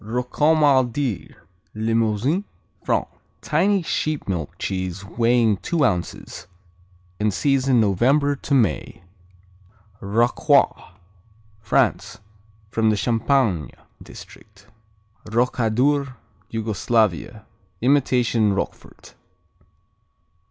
Rocamadur 0.03 1.35
Limousin, 1.75 2.43
France 2.83 3.05
Tiny 3.43 3.83
sheep 3.83 4.27
milk 4.27 4.57
cheese 4.57 5.05
weighing 5.05 5.57
two 5.57 5.85
ounces. 5.85 6.47
In 7.19 7.29
season 7.29 7.79
November 7.79 8.35
to 8.35 8.55
May. 8.55 9.03
Rocroi 10.01 10.93
France 11.59 12.17
From 12.71 12.89
the 12.89 12.97
Champagne 12.97 13.69
district. 14.01 14.65
Rokadur 15.29 16.15
Yugoslavia 16.49 17.45
Imitation 17.81 18.53
Roquefort. 18.53 19.13